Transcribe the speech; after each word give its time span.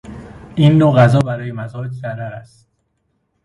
این 0.55 0.77
نوع 0.77 0.95
غذا 0.95 1.19
برای 1.19 1.51
مزاج 1.51 1.89
مضر 1.91 2.21
است. 2.21 2.67